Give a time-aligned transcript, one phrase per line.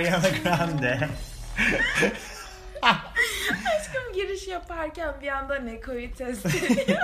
[0.00, 1.08] Ariana Grande.
[2.82, 7.00] Aşkım giriş yaparken bir anda Neko'yu test ediyor.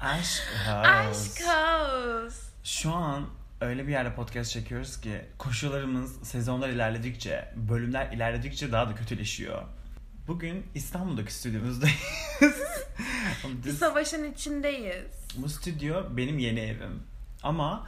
[0.00, 2.36] Aşk Aşk House.
[2.64, 3.26] Şu an
[3.60, 9.62] öyle bir yerde podcast çekiyoruz ki koşullarımız sezonlar ilerledikçe, bölümler ilerledikçe daha da kötüleşiyor.
[10.26, 11.96] Bugün İstanbul'daki stüdyomuzdayız.
[13.64, 15.06] Bir savaşın içindeyiz.
[15.36, 17.02] Bu stüdyo benim yeni evim.
[17.42, 17.86] Ama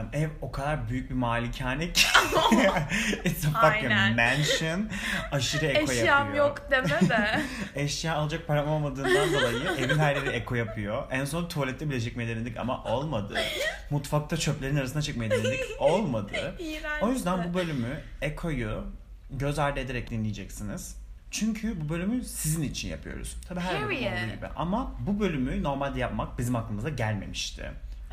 [0.00, 2.06] um, ev o kadar büyük bir malikane ki.
[3.24, 4.16] It's a fucking Aynen.
[4.16, 4.88] mansion.
[5.32, 6.46] Aşırı eko Eşyam yapıyor.
[6.46, 7.40] yok deme de.
[7.74, 11.02] Eşya alacak param olmadığından dolayı evin her yeri eko yapıyor.
[11.10, 13.34] En son tuvalette bile çekmeyi denedik ama olmadı.
[13.90, 15.60] Mutfakta çöplerin arasına çekmeyi denedik.
[15.78, 16.54] Olmadı.
[16.58, 17.02] İğrenç.
[17.02, 18.84] O yüzden bu bölümü ekoyu
[19.30, 20.96] göz ardı ederek dinleyeceksiniz.
[21.30, 23.36] Çünkü bu bölümü sizin için yapıyoruz.
[23.48, 24.46] Tabii her bölüm olduğu gibi.
[24.56, 27.70] Ama bu bölümü normalde yapmak bizim aklımıza gelmemişti.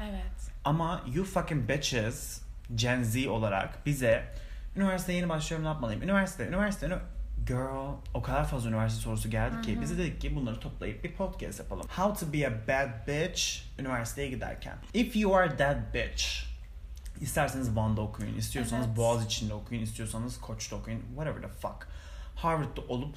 [0.10, 0.51] Evet.
[0.66, 2.42] Ama you fucking bitches
[2.76, 4.34] Gen Z olarak bize
[4.76, 6.02] üniversiteye yeni başlıyorum ne yapmalıyım?
[6.04, 7.00] Üniversite, üniversite, ünü-
[7.48, 11.14] Girl, o kadar fazla üniversite sorusu geldi ki biz de dedik ki bunları toplayıp bir
[11.14, 11.88] podcast yapalım.
[11.90, 13.42] How to be a bad bitch
[13.80, 14.78] üniversiteye giderken.
[14.94, 16.24] If you are that bitch,
[17.22, 18.98] isterseniz Van'da okuyun, istiyorsanız Evet.
[18.98, 21.88] Boğaziçi'nde okuyun, istiyorsanız Koç'ta okuyun, whatever the fuck.
[22.36, 23.16] Harvard'da olup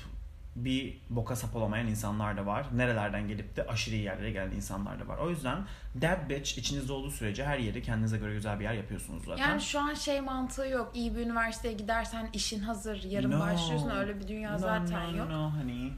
[0.57, 2.67] bir boka sap olamayan insanlar da var.
[2.73, 5.19] Nerelerden gelip de aşırı iyi yerlere gelen insanlar da var.
[5.19, 5.59] O yüzden
[6.01, 9.49] that bitch içinizde olduğu sürece her yeri kendinize göre güzel bir yer yapıyorsunuz zaten.
[9.49, 10.91] Yani şu an şey mantığı yok.
[10.95, 13.03] İyi bir üniversiteye gidersen işin hazır.
[13.05, 13.41] Yarın No.
[13.41, 13.91] başlıyorsun.
[13.91, 15.29] Öyle bir dünya No, zaten no, yok.
[15.29, 15.93] No, honey.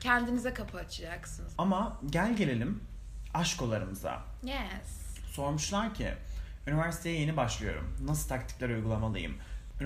[0.00, 1.54] Kendinize kapı açacaksınız.
[1.58, 2.82] Ama gel gelelim
[3.34, 4.22] aşkolarımıza.
[4.44, 5.16] Yes.
[5.32, 6.08] Sormuşlar ki
[6.66, 7.96] üniversiteye yeni başlıyorum.
[8.04, 9.34] Nasıl taktikler uygulamalıyım?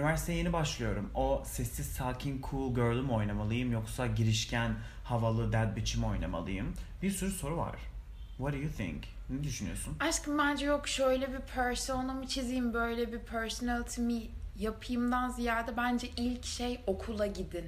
[0.01, 1.11] Üniversiteye yeni başlıyorum.
[1.15, 4.73] O sessiz sakin cool girl'ü mü oynamalıyım yoksa girişken
[5.05, 6.75] havalı dad bitch'i mi oynamalıyım?
[7.03, 7.77] Bir sürü soru var.
[8.37, 9.05] What do you think?
[9.31, 9.97] Ne düşünüyorsun?
[10.01, 14.23] Aşkım bence yok şöyle bir persona mı çizeyim böyle bir personality mi
[14.59, 17.65] yapayımdan ziyade bence ilk şey okula gidin.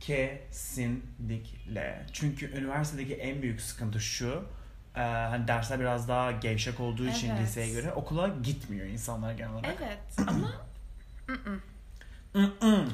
[0.00, 2.06] Kesinlikle.
[2.12, 4.44] Çünkü üniversitedeki en büyük sıkıntı şu.
[4.96, 7.40] e, hani dersler biraz daha gevşek olduğu için Evet.
[7.42, 9.76] liseye göre okula gitmiyor insanlar genel olarak.
[9.86, 10.52] Evet ama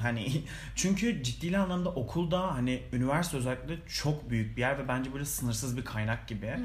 [0.02, 5.24] hani çünkü ciddi anlamda okulda hani üniversite özellikle çok büyük bir yer ve bence böyle
[5.24, 6.58] sınırsız bir kaynak gibi.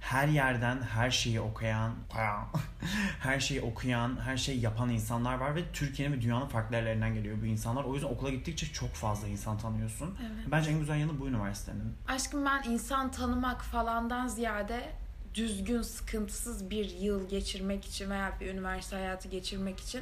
[0.00, 1.94] Her yerden her şeyi okuyan,
[3.20, 7.36] her şeyi okuyan, her şeyi yapan insanlar var ve Türkiye'nin ve dünyanın farklı yerlerinden geliyor
[7.42, 7.84] bu insanlar.
[7.84, 10.18] O yüzden okula gittikçe çok fazla insan tanıyorsun.
[10.20, 10.46] Evet.
[10.50, 11.94] Bence en güzel yanı bu üniversitenin.
[12.08, 14.92] Aşkım ben insan tanımak falandan ziyade
[15.34, 20.00] düzgün, sıkıntısız bir yıl geçirmek için veya bir üniversite hayatı geçirmek için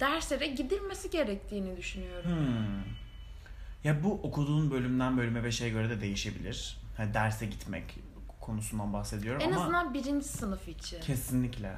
[0.00, 2.30] derslere gidilmesi gerektiğini düşünüyorum.
[2.30, 2.82] Hmm.
[3.84, 6.76] Ya bu okuduğun bölümden bölüme ve şeye göre de değişebilir.
[6.96, 7.98] Hani derse gitmek
[8.40, 11.00] konusundan bahsediyorum En ama azından birinci sınıf için.
[11.00, 11.72] kesinlikle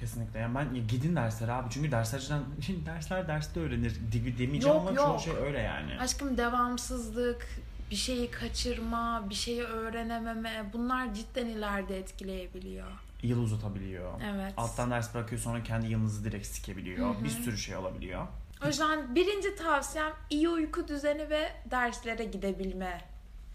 [0.00, 0.38] kesinlikle.
[0.38, 2.42] Yani ben ya gidin derslere abi çünkü derslerden
[2.86, 5.20] dersler derste öğrenir demeyeceğim Yok, ama çoğu yok.
[5.20, 5.98] şey öyle yani.
[6.00, 7.48] Aşkım devamsızlık,
[7.90, 12.90] bir şeyi kaçırma, bir şeyi öğrenememe bunlar cidden ileride etkileyebiliyor.
[13.22, 14.20] Yıl uzatabiliyor.
[14.34, 14.54] Evet.
[14.56, 17.24] Alttan ders bırakıyor sonra kendi yılınızı direkt sikebiliyor.
[17.24, 18.26] Bir sürü şey olabiliyor.
[18.64, 23.00] O yüzden birinci tavsiyem iyi uyku düzeni ve derslere gidebilme.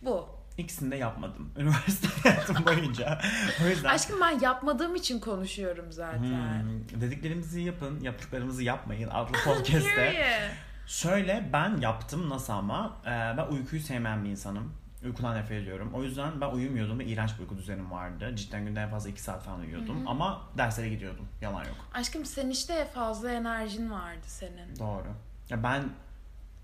[0.01, 0.29] Bu.
[0.57, 3.21] İkisini de yapmadım üniversite hayatım boyunca.
[3.65, 6.19] O yüzden Aşkım ben yapmadığım için konuşuyorum zaten.
[6.19, 10.51] Hmm, dediklerimizi yapın, yaptıklarımızı yapmayın adlı podcast'te.
[10.87, 14.73] Şöyle ben yaptım nasıl ama Ee, ben uykuyu sevmeyen bir insanım.
[15.05, 15.91] Uykudan nefret ediyorum.
[15.93, 18.35] O yüzden ben uyumuyordum ve iğrenç bir uyku düzenim vardı.
[18.35, 20.07] Cidden günde en fazla 2 saat falan uyuyordum.
[20.07, 21.27] Ama derslere gidiyordum.
[21.41, 21.75] Yalan yok.
[21.93, 24.79] Aşkım sen işte fazla enerjin vardı senin.
[24.79, 25.07] Doğru.
[25.49, 25.83] Ya ben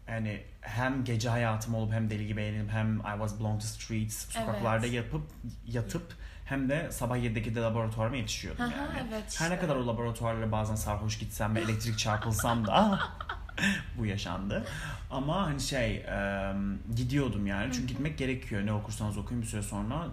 [0.07, 4.29] yani hem gece hayatım olup hem deli gibi eğlenip hem I was belong to streets
[4.33, 4.95] sokaklarda Evet.
[4.95, 5.21] yapıp
[5.67, 6.13] yatıp
[6.45, 9.07] hem de sabah 7'deki de laboratuvarıma yetişiyordum Aha, yani.
[9.09, 9.59] evet Her ne işte.
[9.67, 12.99] kadar o laboratuvarlara bazen sarhoş gitsem ve elektrik çarpılsam da
[13.97, 14.65] bu yaşandı.
[15.11, 16.53] Ama hani şey e,
[16.95, 17.73] gidiyordum yani.
[17.73, 18.65] Çünkü gitmek gerekiyor.
[18.65, 20.07] Ne okursanız okuyun bir süre sonra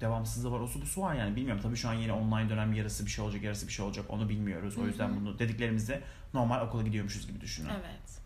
[0.00, 0.60] devamsızlığı var.
[0.60, 1.36] O su bu su var yani.
[1.36, 1.62] Bilmiyorum.
[1.62, 4.04] Tabii şu an yeni online dönem yarısı bir şey olacak, yarısı bir şey olacak.
[4.08, 4.78] Onu bilmiyoruz.
[4.78, 6.00] O yüzden bunu dediklerimizi
[6.34, 7.68] normal okula gidiyormuşuz gibi düşünün.
[7.68, 8.21] Evet.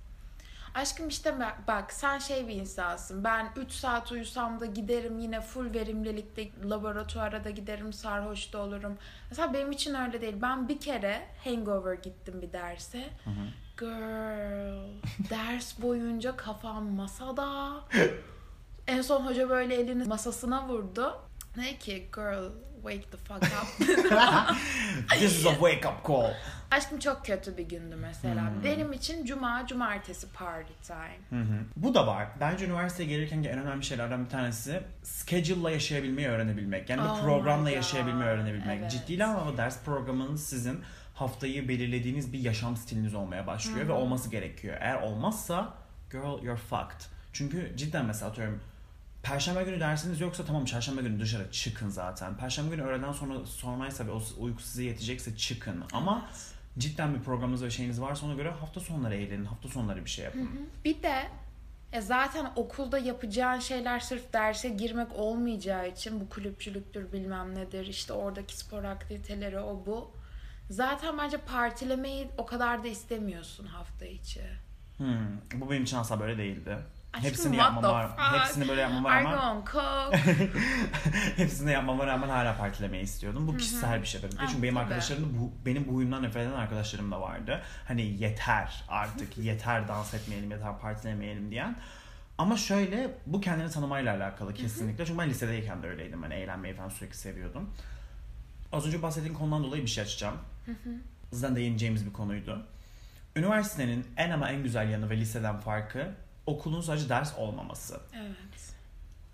[0.76, 1.34] Aşkım işte
[1.68, 3.24] bak, sen şey bir insansın.
[3.24, 8.98] Ben 3 saat uyusam da giderim yine full verimlilikte laboratuvara da giderim sarhoş da olurum.
[9.30, 10.36] Mesela benim için öyle değil.
[10.42, 13.04] Ben bir kere hangover gittim bir derse.
[13.78, 14.88] Girl
[15.30, 17.72] ders boyunca kafam masada.
[18.86, 21.20] en son hoca böyle elini masasına vurdu.
[21.56, 22.50] Ne ki girl
[22.82, 23.86] wake the fuck up.
[25.18, 26.34] This is a wake up call.
[26.70, 28.50] Aşkım çok kötü bir gündü mesela.
[28.50, 28.64] Hmm.
[28.64, 31.18] Benim için cuma cumartesi party time.
[31.30, 31.58] Hı hı.
[31.76, 32.28] Bu da var.
[32.40, 36.90] Bence üniversiteye gelirken en önemli şeylerden bir tanesi schedule'la yaşayabilmeyi öğrenebilmek.
[36.90, 38.80] Yani Oh bir programla yaşayabilmeyi öğrenebilmek.
[38.80, 38.90] Evet.
[38.90, 40.80] Ciddi anlamda ders programınız sizin
[41.14, 43.96] haftayı belirlediğiniz bir yaşam stiliniz olmaya başlıyor Hı ve hı.
[43.96, 44.76] olması gerekiyor.
[44.80, 45.74] Eğer olmazsa
[46.10, 47.00] girl you're fucked.
[47.32, 48.60] Çünkü cidden mesela atıyorum
[49.22, 52.36] Perşembe günü dersiniz yoksa tamam çarşamba günü dışarı çıkın zaten.
[52.36, 55.84] Perşembe günü öğleden sonra sonraysa ve o uyku size yetecekse çıkın.
[55.92, 56.28] Ama
[56.78, 59.44] cidden bir programınız ve şeyiniz varsa ona göre hafta sonları eğlenin.
[59.44, 60.50] Hafta sonları bir şey yapın.
[60.84, 61.22] Bir de
[61.92, 68.12] e zaten okulda yapacağın şeyler sırf derse girmek olmayacağı için bu kulüpçülüktür bilmem nedir işte
[68.12, 70.10] oradaki spor aktiviteleri o bu.
[70.70, 74.42] Zaten bence partilemeyi o kadar da istemiyorsun hafta içi.
[74.96, 76.76] Hmm, Bu benim için asla böyle değildi.
[77.16, 78.20] Aşkım, hepsini yapmama fuck?
[78.40, 79.38] Hepsini böyle yapmama rağmen
[81.36, 83.48] hepsini yapmama rağmen hala partilemeyi istiyordum.
[83.48, 84.30] Bu kişisel bir şey tabii.
[84.30, 84.38] ki.
[84.42, 87.62] Ah, Çünkü benim arkadaşlarım da bu, benim bu huyumdan nefret eden arkadaşlarım da vardı.
[87.88, 91.76] Hani yeter artık yeter dans etmeyelim yeter partilemeyelim diyen.
[92.38, 95.06] Ama şöyle bu kendini tanımayla alakalı kesinlikle.
[95.06, 96.22] Çünkü ben lisedeyken de öyleydim.
[96.22, 97.70] Hani eğlenmeyi falan sürekli seviyordum.
[98.72, 100.34] Az önce bahsettiğim konudan dolayı bir şey açacağım.
[101.32, 102.66] Zaten değineceğimiz bir konuydu.
[103.36, 106.14] Üniversitenin en ama en güzel yanı ve liseden farkı
[106.46, 108.00] okulun sadece ders olmaması.
[108.14, 108.74] evet.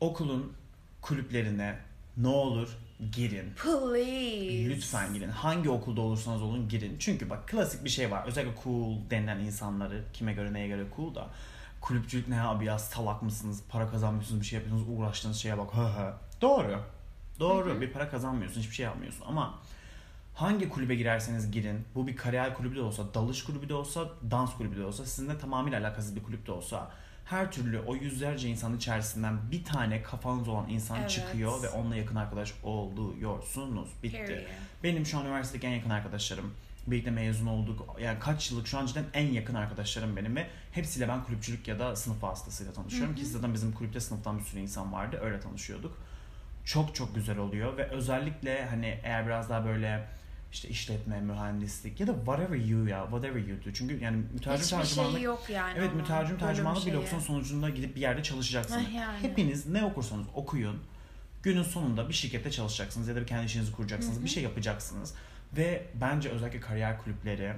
[0.00, 0.52] Okulun
[1.00, 1.78] kulüplerine
[2.16, 2.68] ne olur
[3.12, 3.52] girin.
[3.62, 4.68] Please.
[4.68, 5.30] Lütfen girin.
[5.30, 6.96] Hangi okulda olursanız olun girin.
[6.98, 8.24] Çünkü bak klasik bir şey var.
[8.26, 11.28] Özellikle cool denilen insanları kime göre neye göre cool da
[11.80, 13.62] kulüpçülük ne abi ya salak mısınız?
[13.68, 15.74] Para kazanmıyorsunuz bir şey yapıyorsunuz uğraştığınız şeye bak.
[15.74, 16.14] Hı hı.
[16.40, 16.80] Doğru.
[17.40, 17.80] Doğru.
[17.80, 18.60] Bir para kazanmıyorsun.
[18.60, 19.24] Hiçbir şey yapmıyorsun.
[19.26, 19.58] Ama
[20.34, 21.84] hangi kulübe girerseniz girin.
[21.94, 25.38] Bu bir kariyer kulübü de olsa, dalış kulübü de olsa, dans kulübü de olsa, sizinle
[25.38, 26.90] tamamıyla alakasız bir kulüp de olsa
[27.24, 31.10] her türlü o yüzlerce insanın içerisinden bir tane kafanız olan insan Evet.
[31.10, 33.88] çıkıyor ve onunla yakın arkadaş oluyorsunuz.
[34.02, 34.16] Bitti.
[34.16, 34.42] Period.
[34.82, 36.54] Benim şu an üniversitedeki en yakın arkadaşlarım.
[36.86, 37.96] Birlikte mezun olduk.
[38.00, 41.78] Yani kaç yıllık şu an cidden en yakın arkadaşlarım benim ve hepsiyle ben kulüpçülük ya
[41.78, 43.14] da sınıf vasıtasıyla tanışıyorum.
[43.14, 45.20] Ki zaten bizim kulüpte sınıftan bir sürü insan vardı.
[45.22, 45.98] Öyle tanışıyorduk.
[46.64, 50.08] Çok çok güzel oluyor ve özellikle hani eğer biraz daha böyle
[50.52, 53.72] işte işletme, mühendislik ya da whatever you ya, whatever you do.
[53.74, 55.74] Çünkü yani mütercim Hiçbir tercümanlık şey yok yani.
[55.78, 56.00] Evet onun.
[56.00, 57.02] mütercim tercümanlık bir şeyi.
[57.02, 58.82] lokson sonucunda gidip bir yerde çalışacaksınız.
[58.94, 59.18] Yani.
[59.22, 60.76] Hepiniz ne okursanız okuyun.
[61.42, 64.16] Günün sonunda bir şirkette çalışacaksınız ya da bir kendi işinizi kuracaksınız.
[64.16, 64.24] Hı hı.
[64.24, 65.14] Bir şey yapacaksınız.
[65.56, 67.52] Ve bence özellikle kariyer kulüpleri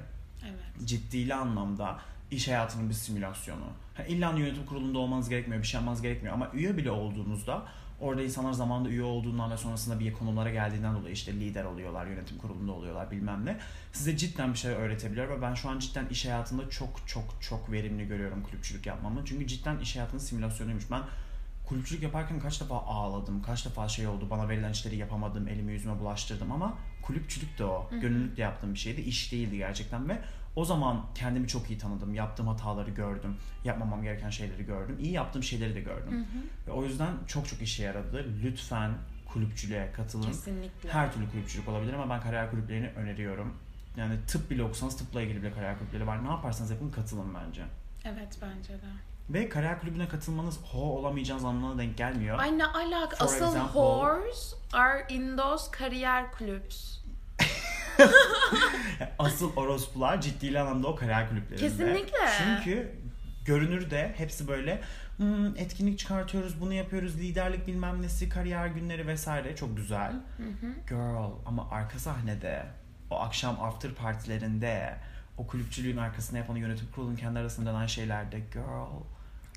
[0.45, 0.89] Evet.
[0.89, 1.99] ciddili anlamda
[2.31, 3.67] iş hayatının bir simülasyonu.
[3.95, 7.63] Ha, illa yönetim kurulunda olmanız gerekmiyor, bir şey yapmanız gerekmiyor ama üye bile olduğunuzda
[8.05, 12.39] orada insanlar zamanında üye olduğundan ve sonrasında bir konumlara geldiğinden dolayı işte lider oluyorlar, yönetim
[12.39, 13.59] kurulunda oluyorlar bilmem ne.
[13.93, 17.73] Size cidden bir şey öğretebiliyor ve ben şu an cidden iş hayatında çok çok çok
[17.73, 19.23] verimli görüyorum kulüpçülük yapmamı.
[19.25, 20.91] Çünkü cidden iş hayatının simülasyonuymuş.
[20.91, 21.03] Ben
[21.69, 26.01] kulüpçülük yaparken kaç defa ağladım, kaç defa şey oldu, bana verilen işleri yapamadım, elimi yüzüme
[26.01, 27.89] bulaştırdım ama kulüpçülük de o.
[27.91, 30.19] Gönüllülükle yaptığım bir şeydi, iş değildi gerçekten ve
[30.57, 32.15] o zaman kendimi çok iyi tanıdım.
[32.15, 33.37] Yaptığım hataları gördüm.
[33.65, 34.97] Yapmamam gereken şeyleri gördüm.
[35.01, 36.27] iyi yaptığım şeyleri de gördüm.
[36.67, 38.27] Ve o yüzden çok çok işe yaradı.
[38.43, 38.91] Lütfen
[39.33, 40.23] kulüpçülüğe katılın.
[40.27, 40.91] Kesinlikle.
[40.91, 43.55] Her türlü kulüpçülük olabilir ama ben kariyer kulüplerini öneriyorum.
[43.97, 46.25] Yani tıp bile okusanız tıpla ilgili bile kariyer kulüpleri var.
[46.25, 47.63] Ne yaparsanız yapın katılın bence.
[48.05, 48.87] Evet bence de.
[49.31, 52.39] Ve kariyer kulübüne katılmanız ho olamayacağınız anlamına denk gelmiyor.
[52.39, 53.17] Ay ne alaka?
[53.17, 56.99] For Asıl example- whores are in those kariyer clubs.
[59.19, 61.69] Asıl orospular ciddi anlamda o kariyer kulüplerinde.
[61.69, 62.19] Kesinlikle.
[62.39, 62.93] Çünkü
[63.45, 64.81] görünürde hepsi böyle
[65.17, 70.13] "Hmm, etkinlik çıkartıyoruz, bunu yapıyoruz, liderlik bilmem nesi, kariyer günleri vesaire çok güzel.
[70.89, 72.67] Girl ama arka sahnede
[73.11, 74.95] o akşam after partilerinde
[75.39, 79.03] o kulüpçülüğün arkasında yapan yönetim kurulunun kendi arasında dönen şeylerde girl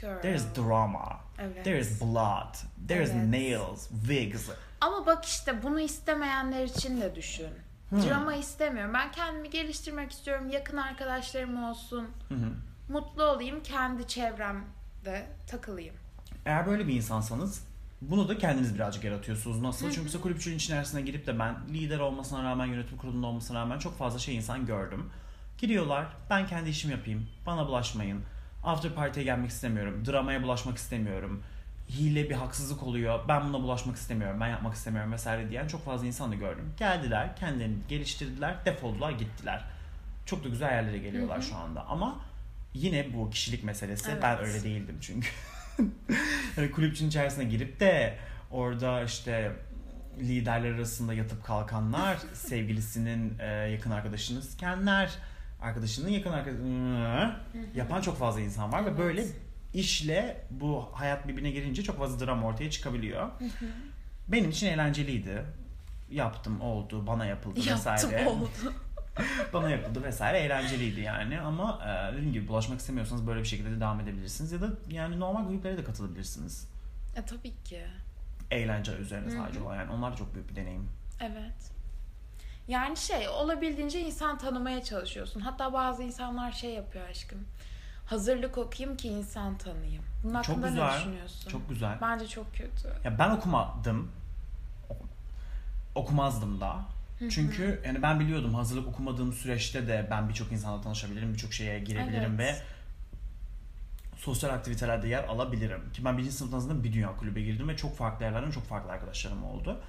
[0.02, 0.22] Girl.
[0.22, 1.64] there is drama, Evet.
[1.64, 2.56] there is blood,
[2.88, 3.28] there is Evet.
[3.30, 4.50] nails, wigs.
[4.82, 7.50] Ama bak işte bunu istemeyenler için de düşün.
[7.92, 8.94] Drama istemiyorum.
[8.94, 10.50] Ben kendimi geliştirmek istiyorum.
[10.50, 12.08] Yakın arkadaşlarım olsun.
[12.30, 12.50] Hı hı.
[12.90, 13.64] Mutlu olayım.
[13.64, 15.96] Kendi çevremde takılayım.
[16.46, 17.68] Eğer böyle bir insansanız
[18.02, 19.62] bunu da kendiniz birazcık yaratıyorsunuz.
[19.62, 19.90] Nasıl?
[19.90, 23.98] Çünkü mesela kulüpçülüğün içerisine girip de ben lider olmasına rağmen, yönetim kurulunda olmasına rağmen çok
[23.98, 25.10] fazla şey insan gördüm.
[25.58, 28.22] Giriyorlar, ben kendi işimi yapayım, bana bulaşmayın.
[28.64, 31.44] After party'ye gelmek istemiyorum, dramaya bulaşmak istemiyorum.
[31.90, 36.08] Hile bir haksızlık oluyor, ben buna bulaşmak istemiyorum, ben yapmak istemiyorum vesaire diyen çok fazla
[36.08, 36.74] insan da gördüm.
[36.78, 39.66] Geldiler, kendilerini geliştirdiler, defoldular, gittiler.
[40.26, 42.20] Çok da güzel yerlere geliyorlar şu anda ama
[42.74, 44.12] yine bu kişilik meselesi.
[44.12, 44.24] Evet.
[44.24, 45.30] Ben öyle değildim çünkü.
[46.56, 48.18] hani kulüpçünün içerisine girip de
[48.52, 49.52] orada işte
[50.20, 55.12] liderler arasında yatıp kalkanlar, sevgilisinin e, yakın arkadaşını sikenler,
[55.62, 57.36] arkadaşının yakın arkadaşını
[57.76, 59.00] yapan çok fazla insan var ve Evet.
[59.00, 59.26] böyle
[59.80, 63.30] işle bu hayat birbirine girince çok fazla drama ortaya çıkabiliyor.
[64.28, 65.46] Benim için eğlenceliydi.
[66.12, 68.12] Yaptım, oldu, bana yapıldı vesaire.
[68.12, 68.74] Yaptım oldu.
[69.54, 73.80] bana yapıldı vesaire eğlenceliydi yani ama e, dediğim gibi bulaşmak istemiyorsanız böyle bir şekilde de
[73.80, 76.68] devam edebilirsiniz ya da yani normal kulüplere de katılabilirsiniz.
[77.16, 77.82] E tabii ki.
[78.52, 80.90] Eğlence üzerine sadece olan yani onlar da çok büyük bir deneyim.
[81.22, 81.72] Evet.
[82.68, 85.40] Yani şey olabildiğince insan tanımaya çalışıyorsun.
[85.40, 87.40] Hatta bazı insanlar şey yapıyor aşkım.
[88.08, 90.04] Hazırlık okuyayım ki insan tanıyayım.
[90.24, 90.98] Bunun Çok hakkında ne güzel.
[91.00, 91.50] düşünüyorsun?
[91.52, 91.98] Çok güzel.
[92.02, 92.88] Bence çok kötü.
[93.04, 94.12] Ya ben okumadım.
[94.90, 94.98] Ok-
[95.96, 96.80] Okumazdım da.
[97.30, 102.36] Çünkü yani ben biliyordum hazırlık okumadığım süreçte de ben birçok insanla tanışabilirim, birçok şeye girebilirim
[102.42, 102.56] Evet.
[102.56, 102.62] ve
[104.18, 105.92] sosyal aktivitelerde yer alabilirim.
[105.94, 108.92] Ki ben birinci sınıftan sonra bir dünya kulübe girdim ve çok farklı yerlerden çok farklı
[108.92, 109.80] arkadaşlarım oldu.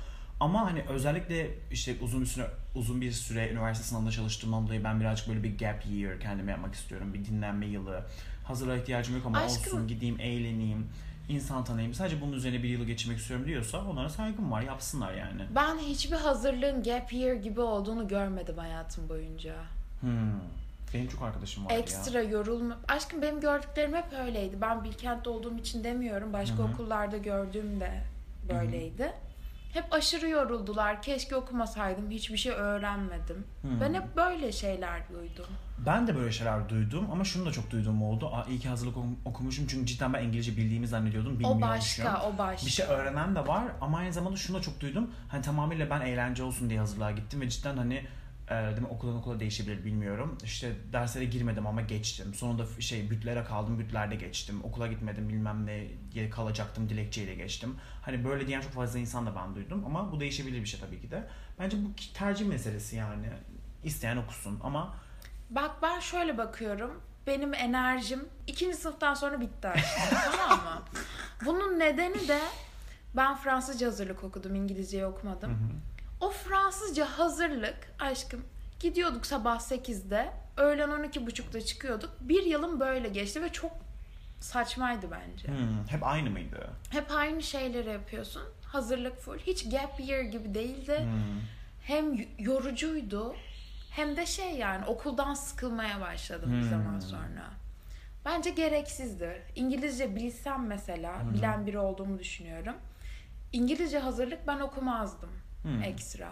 [0.40, 5.00] Ama hani özellikle işte uzun bir süre uzun bir süre üniversite sınavında çalıştığımdan dolayı ben
[5.00, 7.14] birazcık böyle bir gap year kendime yapmak istiyorum.
[7.14, 8.02] Bir dinlenme yılı.
[8.44, 10.86] Hazırlığa ihtiyacım yok ama Aşkım- olsun gideyim eğleneyim.
[11.28, 11.94] insan tanıyayım.
[11.94, 14.62] Sadece bunun üzerine bir yılı geçirmek istiyorum diyorsa onlara saygım var.
[14.62, 15.42] Yapsınlar yani.
[15.54, 19.54] Ben hiçbir hazırlığın gap year gibi olduğunu görmedim hayatım boyunca.
[20.00, 20.10] Hmm.
[20.94, 21.78] Benim çok arkadaşım var ya.
[21.78, 22.78] Ekstra yorulma.
[22.88, 24.56] Aşkım benim gördüklerim hep öyleydi.
[24.60, 26.32] Ben Bilkent'te olduğum için demiyorum.
[26.32, 26.72] Başka Hı hı.
[26.72, 28.00] okullarda gördüğüm de
[28.52, 29.12] böyleydi.
[29.72, 31.02] Hep aşırı yoruldular.
[31.02, 32.10] Keşke okumasaydım.
[32.10, 33.44] Hiçbir şey öğrenmedim.
[33.62, 33.80] Hmm.
[33.80, 35.46] Ben hep böyle şeyler duydum.
[35.86, 38.28] Ben de böyle şeyler duydum ama şunu da çok duyduğum oldu.
[38.32, 41.32] Aa, iyi ki hazırlık okum- okumuşum çünkü cidden ben İngilizce bildiğimi zannediyordum.
[41.36, 42.04] O Bilmiyormuşum.
[42.04, 42.66] başka, o başka.
[42.66, 45.10] Bir şey öğrenen de var ama aynı zamanda şunu da çok duydum.
[45.28, 48.04] Hani tamamıyla ben eğlence olsun diye hazırlığa gittim ve cidden hani
[48.50, 50.38] e, değil mi, okuldan okula değişebilir bilmiyorum.
[50.44, 52.34] İşte derslere girmedim ama geçtim.
[52.34, 54.64] Sonunda şey bütlere kaldım, bütlerde geçtim.
[54.64, 57.76] Okula gitmedim bilmem ne diye kalacaktım, dilekçeyle geçtim.
[58.02, 61.00] Hani böyle diyen çok fazla insan da ben duydum ama bu değişebilir bir şey tabii
[61.00, 61.28] ki de.
[61.58, 63.26] Bence bu tercih meselesi yani.
[63.84, 64.94] İsteyen okusun ama
[65.50, 67.02] Bak ben şöyle bakıyorum.
[67.26, 70.18] Benim enerjim ikinci sınıftan sonra bitti aşkım.
[70.36, 70.82] tamam mı?
[71.44, 72.40] Bunun nedeni de
[73.16, 74.54] ben Fransızca hazırlık okudum.
[74.54, 75.50] İngilizceyi okumadım.
[75.50, 75.97] Hı hı.
[76.20, 78.44] O Fransızca hazırlık aşkım
[78.80, 80.30] gidiyorduk sabah 8'de.
[80.56, 82.10] Öğlen 12.30'da çıkıyorduk.
[82.20, 83.72] Bir yılım böyle geçti ve çok
[84.40, 85.48] saçmaydı bence.
[85.48, 86.70] Hmm, hep aynı mıydı?
[86.90, 88.42] Hep aynı şeyleri yapıyorsun.
[88.64, 89.38] Hazırlık full.
[89.38, 90.98] Hiç gap year gibi değildi.
[91.00, 91.40] Hmm.
[91.82, 93.34] Hem yorucuydu
[93.90, 96.70] hem de şey yani okuldan sıkılmaya başladım bir Hmm.
[96.70, 97.50] zaman sonra.
[98.24, 99.42] Bence gereksizdi.
[99.56, 101.34] İngilizce bilsem mesela, hı.
[101.34, 102.74] bilen biri olduğumu düşünüyorum.
[103.52, 105.30] İngilizce hazırlık ben okumazdım
[105.62, 105.82] Hmm.
[105.82, 106.28] ekstra.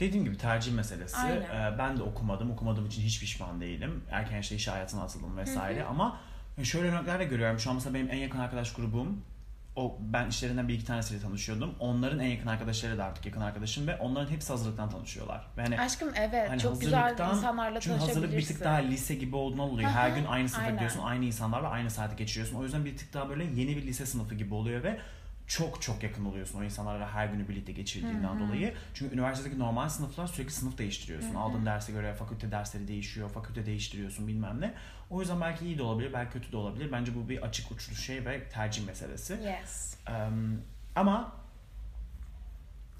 [0.00, 1.16] Dediğim gibi tercih meselesi.
[1.16, 1.40] Aynen.
[1.72, 2.50] Ee, ben de okumadım.
[2.50, 4.04] Okumadığım için hiç pişman değilim.
[4.10, 5.84] Erken yaşta iş hayatına atıldım vesaire.
[5.84, 6.20] Ama
[6.62, 7.58] şöyle örnekler de görüyorum.
[7.58, 9.22] Şu an mesela benim en yakın arkadaş grubum
[9.76, 11.74] o ben işlerinden bir iki tanesiyle tanışıyordum.
[11.80, 15.46] Onların en yakın arkadaşları da artık yakın arkadaşım ve onların hepsi hazırlıktan tanışıyorlar.
[15.56, 18.54] Ve hani Aşkım evet Hani çok güzel insanlarla çünkü hazırlık bir tanışabilirsin.
[18.54, 19.90] tık daha lise gibi olduğundan oluyor.
[19.90, 22.56] Hı Her hı, gün aynı sınıfa gidiyorsun, aynı insanlarla aynı saati geçiriyorsun.
[22.56, 24.98] O yüzden bir tık daha böyle yeni bir lise sınıfı gibi oluyor ve
[25.48, 28.40] çok çok yakın oluyorsun o insanlarla her günü birlikte geçirdiğinden Hı hı.
[28.40, 28.74] dolayı.
[28.94, 31.30] Çünkü üniversitedeki normal sınıflar sürekli sınıf değiştiriyorsun.
[31.30, 31.38] Hı hı.
[31.38, 34.74] Aldığın derse göre fakülte dersleri değişiyor, fakülte değiştiriyorsun bilmem ne.
[35.10, 36.92] O yüzden belki iyi de olabilir, belki kötü de olabilir.
[36.92, 39.32] Bence bu bir açık uçlu şey ve tercih meselesi.
[39.32, 39.96] Yes.
[40.06, 40.60] Em,
[40.96, 41.32] ama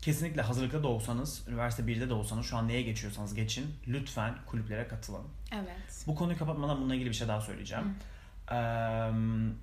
[0.02, 3.74] kesinlikle hazırlıkta da olsanız, üniversite 1'de de olsanız şu an neye geçiyorsanız geçin.
[3.88, 5.24] Lütfen kulüplere katılın.
[5.52, 6.04] Evet.
[6.06, 7.94] Bu konuyu kapatmadan bununla ilgili bir şey daha söyleyeceğim.
[8.50, 9.54] Em,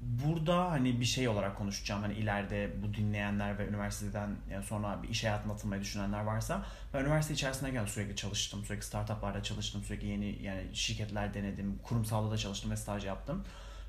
[0.00, 2.02] burada hani bir şey olarak konuşacağım.
[2.02, 7.00] Hani ileride bu dinleyenler ve üniversiteden yani sonra bir iş hayatına atılmayı düşünenler varsa ben
[7.00, 8.64] üniversite içerisindeyken sürekli çalıştım.
[8.64, 9.82] Sürekli startuplarda çalıştım.
[9.84, 11.78] Sürekli yeni yani şirketler denedim.
[11.82, 13.44] Kurumsalda da çalıştım ve staj yaptım.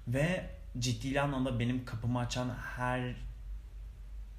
[0.08, 0.50] Ve
[0.80, 3.16] ciddi anlamda benim kapımı açan her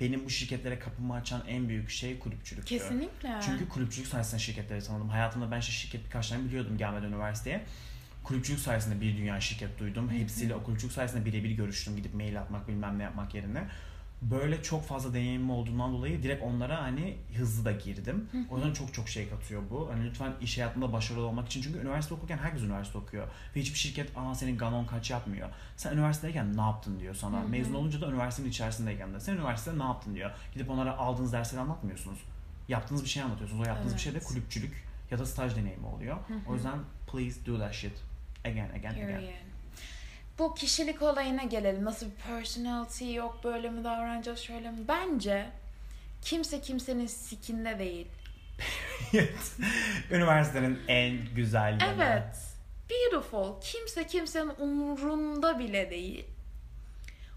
[0.00, 2.68] benim bu şirketlere kapımı açan en büyük şey kulüpçülüktü.
[2.68, 3.40] Kesinlikle.
[3.44, 5.08] Çünkü kulüpçülük sayesinde şirketleri tanıdım.
[5.08, 7.64] Hayatımda ben şirket birkaç tane biliyordum gelmeden üniversiteye.
[8.24, 10.10] Kulüpçülük sayesinde bir dünya şirket duydum.
[10.10, 11.96] Hepsiyle o kulüpçülük sayesinde birebir görüştüm.
[11.96, 13.68] Gidip mail atmak bilmem ne yapmak yerine.
[14.22, 18.28] Böyle çok fazla deneyimim olduğundan dolayı direkt onlara hani hızlı da girdim.
[18.50, 19.88] O yüzden çok çok şey katıyor bu.
[19.92, 21.62] Hani lütfen iş hayatında başarılı olmak için.
[21.62, 23.26] Çünkü üniversite okurken herkes üniversite okuyor.
[23.56, 25.48] Ve hiçbir şirket aa senin ganon kaç yapmıyor.
[25.76, 27.40] Sen üniversitedeyken ne yaptın diyor sana.
[27.50, 30.30] Mezun olunca da üniversitenin içerisindeyken de sen üniversitede ne yaptın diyor.
[30.54, 32.18] Gidip onlara aldığınız dersleri anlatmıyorsunuz.
[32.68, 33.62] Yaptığınız bir şey anlatıyorsunuz.
[33.62, 34.26] O yaptığınız bir şey de Evet.
[34.28, 36.16] kulüpçülük ya da staj deneyimi oluyor.
[36.48, 36.78] O yüzden
[37.12, 37.92] please do that shit.
[38.44, 39.06] Again, again, again.
[39.06, 39.32] Period.
[40.38, 41.84] Bu kişilik olayına gelelim.
[41.84, 44.78] Nasıl bir personality yok böyle mi davranacağız şöyle mi?
[44.88, 45.46] Bence
[46.22, 48.06] kimse kimsenin sikinde değil.
[50.10, 51.94] Üniversitenin en güzel yanı.
[51.96, 52.36] Evet.
[52.90, 53.60] Beautiful.
[53.60, 56.24] Kimse kimsenin umurunda bile değil.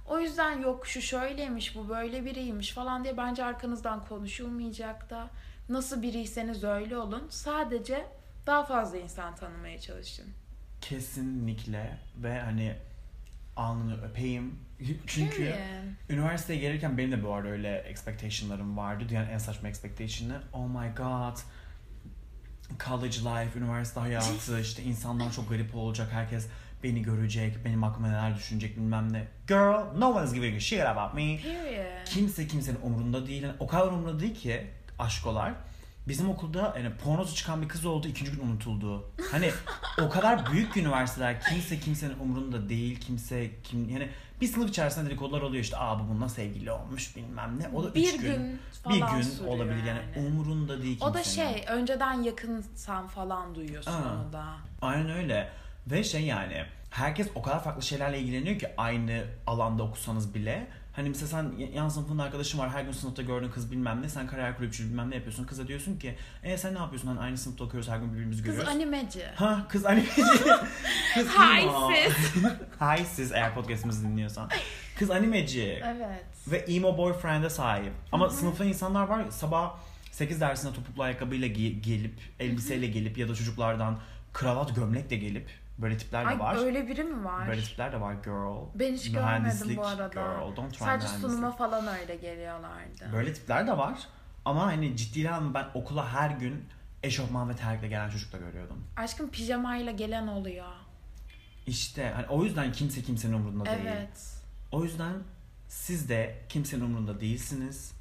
[0.07, 5.29] O yüzden yok şu şöyleymiş, bu böyle biriymiş falan diye bence arkanızdan konuşulmayacak da.
[5.69, 7.27] Nasıl biriyseniz öyle olun.
[7.29, 8.05] Sadece
[8.45, 10.42] daha fazla insan tanımaya çalışın.
[10.89, 12.75] Kesinlikle ve hani
[13.55, 14.59] alnını öpeyim.
[15.07, 15.55] Çünkü
[16.09, 19.03] üniversiteye gelirken benim de bu arada öyle expectationlarım vardı.
[19.09, 20.41] Dünyanın en saçma expectation'ı.
[20.53, 21.37] Oh my god.
[22.85, 26.07] College life, üniversite hayatı, işte insanlar çok garip olacak.
[26.11, 26.47] Herkes
[26.83, 29.27] beni görecek, benim hakkımda neler düşünecek bilmem ne.
[29.47, 31.37] Girl, no one's giving a shit about me.
[31.37, 32.05] Period.
[32.05, 33.43] Kimse kimsenin umurunda değil.
[33.43, 34.67] Yani o kadar umurunda değil ki
[34.99, 35.53] aşkolar.
[36.07, 39.11] Bizim okulda yani pornosu çıkan bir kız oldu ikinci gün unutuldu.
[39.31, 39.51] Hani
[40.01, 44.09] o kadar büyük üniversiteler kimse kimsenin umurunda değil kimse kim yani
[44.41, 47.67] bir sınıf içerisinde dedikodular oluyor işte aa bu bununla sevgili olmuş bilmem ne.
[47.67, 49.99] O da bir üç gün, gün, bir gün olabilir yani.
[50.15, 51.11] umurunda değil kimsenin.
[51.11, 54.23] O da şey önceden yakınsan falan duyuyorsun Aa.
[54.23, 54.45] onu da.
[54.81, 55.49] Aynen öyle.
[55.87, 60.67] Ve şey yani herkes o kadar farklı şeylerle ilgileniyor ki aynı alanda okusanız bile.
[60.93, 64.27] Hani mesela sen yan sınıfında arkadaşın var her gün sınıfta gördüğün kız bilmem ne sen
[64.27, 65.43] kariyer kulüpçü bilmem ne yapıyorsun.
[65.45, 68.51] Kıza diyorsun ki e sen ne yapıyorsun hani aynı sınıfta okuyoruz her gün birbirimizi Kız
[68.55, 68.75] görüyoruz.
[68.75, 69.25] animeci.
[69.35, 70.21] Ha kız animeci.
[71.13, 71.61] kız Hi
[71.95, 72.35] sis.
[72.79, 74.49] Hi sis eğer podcastimizi dinliyorsan.
[74.99, 75.81] Kız animeci.
[75.85, 76.23] Evet.
[76.47, 77.93] Ve emo boyfriend'e sahip.
[78.11, 79.75] Ama sınıfta insanlar var sabah
[80.11, 83.99] 8 dersine topuklu ayakkabıyla gi- gelip, elbiseyle gelip ya da çocuklardan
[84.33, 86.55] kravat gömlekle gelip böyle tipler de Ay var.
[86.55, 87.47] öyle biri mi var?
[87.47, 88.65] Böyle tipler de var girl.
[88.75, 90.07] Ben hiç görmedim bu arada.
[90.07, 90.55] girl.
[90.55, 93.09] Don't try Sadece sunuma falan öyle geliyorlardı.
[93.13, 93.99] Böyle tipler de var.
[94.45, 96.65] Ama hani ciddi anlamda ben okula her gün
[97.03, 98.83] eşofman ve terlikle gelen çocuk da görüyordum.
[98.97, 100.65] Aşkım pijamayla gelen oluyor.
[101.67, 103.77] İşte hani o yüzden kimse kimsenin umurunda değil.
[103.87, 104.33] Evet.
[104.71, 105.13] O yüzden
[105.67, 107.93] siz de kimsenin umurunda değilsiniz.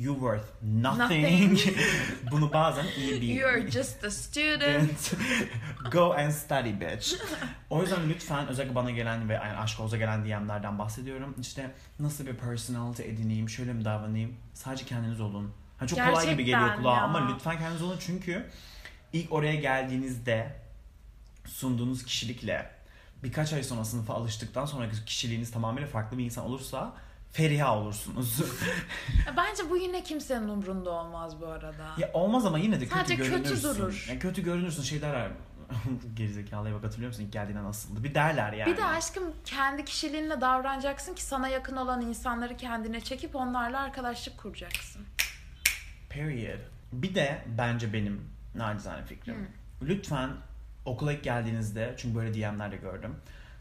[0.00, 1.24] You worth nothing.
[1.24, 1.58] Nothing.
[2.30, 3.28] Bunu bazen iyi bir...
[3.28, 5.14] You're just a student.
[5.92, 7.14] Go and study bitch.
[7.70, 11.34] O yüzden lütfen özellikle bana gelen ve yani aşk olsa gelen DM'lerden bahsediyorum.
[11.40, 14.36] İşte nasıl bir personality edineyim, şöyle mi davranayım?
[14.54, 15.52] Sadece kendiniz olun.
[15.78, 17.02] Ha çok kolay gibi Gerçekten geliyor kulağa ya.
[17.02, 18.46] ama lütfen kendiniz olun çünkü
[19.12, 20.56] ilk oraya geldiğinizde
[21.46, 22.70] sunduğunuz kişilikle
[23.22, 26.92] birkaç ay sonra sınıfa alıştıktan sonraki kişiliğiniz tamamıyla farklı bir insan olursa
[27.32, 28.40] feriha olursunuz.
[29.36, 31.86] Bence bu yine kimsenin umrunda olmaz bu arada.
[31.98, 33.62] ya olmaz ama yine de kötü Sadece kötü görünürsün.
[33.68, 34.06] durur.
[34.10, 35.30] Ya kötü görünürsün şey derler.
[36.14, 37.22] Gerizekalıya bak hatırlıyor musun?
[37.24, 38.04] İlk geldiğinde nasıldı?
[38.04, 38.72] Bir derler yani.
[38.72, 44.38] Bir de aşkım kendi kişiliğinle davranacaksın ki sana yakın olan insanları kendine çekip onlarla arkadaşlık
[44.38, 45.02] kuracaksın.
[46.10, 46.58] Period.
[46.92, 49.48] Bir de bence benim nacizane fikrim.
[49.82, 50.30] Lütfen
[50.84, 53.16] okula ilk geldiğinizde çünkü böyle DM'ler de gördüm.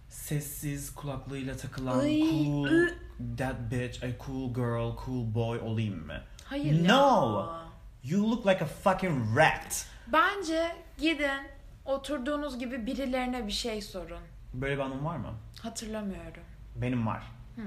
[0.10, 2.90] Sessiz kulaklığıyla takılan Ay, cool ı.
[3.38, 6.22] that bitch, a cool girl, cool boy olayım mı?
[6.46, 7.40] Hayır No.
[7.40, 7.60] ya.
[8.04, 9.88] You look like a fucking rat.
[10.08, 11.48] Bence gidin
[11.86, 14.20] oturduğunuz gibi birilerine bir şey sorun.
[14.54, 15.34] Böyle bir anım var mı?
[15.62, 16.44] Hatırlamıyorum.
[16.76, 17.24] Benim var.
[17.56, 17.62] Hı.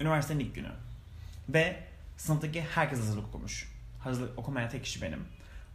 [0.00, 0.70] Üniversitenin ilk günü.
[1.48, 1.76] Ve
[2.16, 3.72] sınıftaki herkes hazırlık okumuş.
[4.00, 5.24] Hazırlık okumayan tek kişi benim.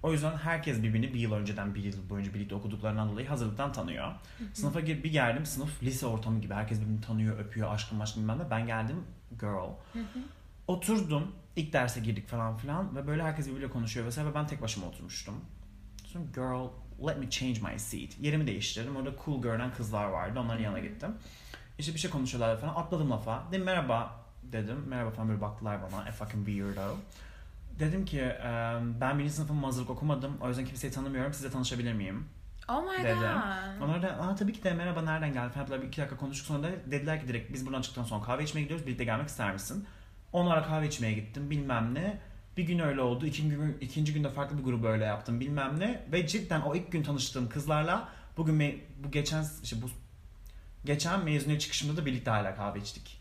[0.04, 4.12] O yüzden herkes birbirini bir yıl önceden bir yıl boyunca birlikte okuduklarından dolayı hazırlıktan tanıyor.
[4.54, 6.54] Sınıfa gir, bir geldim sınıf lise ortamı gibi.
[6.54, 8.50] Herkes birbirini tanıyor, öpüyor, aşkım aşkım bilmem ne.
[8.50, 9.04] Ben geldim
[9.40, 9.70] girl.
[10.68, 11.32] Oturdum.
[11.56, 14.88] ilk derse girdik falan filan ve böyle herkes birbiriyle konuşuyor vesaire ve ben tek başıma
[14.88, 15.36] oturmuştum.
[16.06, 16.70] Sonra girl
[17.08, 18.20] let me change my seat.
[18.22, 18.96] Yerimi değiştirdim.
[18.96, 20.40] Orada cool görünen kızlar vardı.
[20.40, 21.10] Onların yanına gittim.
[21.80, 22.76] İşte bir şey konuşuyorlar falan.
[22.76, 23.44] Atladım lafa.
[23.52, 24.84] Dedim merhaba dedim.
[24.88, 26.02] Merhaba falan böyle baktılar bana.
[26.02, 26.96] A fucking weirdo.
[27.80, 30.38] Dedim ki "Eee, ben birinci sınıfım hazırlık okumadım.
[30.42, 31.34] O yüzden kimseyi tanımıyorum.
[31.34, 32.26] Sizle tanışabilir miyim?
[32.70, 33.18] Oh my Dedim.
[33.18, 33.86] god.
[33.86, 35.82] Onlar da Aa, tabii ki de merhaba nereden geldin falan.
[35.82, 38.62] Bir iki dakika konuştuk sonra da dediler ki direkt biz buradan çıktıktan sonra kahve içmeye
[38.62, 38.86] gidiyoruz.
[38.88, 39.86] Birlikte gelmek ister misin?
[40.34, 42.20] Onlara kahve içmeye gittim bilmem ne.
[42.58, 43.26] Bir gün öyle oldu.
[43.26, 46.06] İkinci gün, ikinci günde farklı bir grubu öyle yaptım bilmem ne.
[46.12, 49.86] Ve cidden o ilk gün tanıştığım kızlarla bugün me- bu geçen işte bu
[50.86, 53.19] geçen mezuniyet çıkışımda da birlikte hala kahve içtik.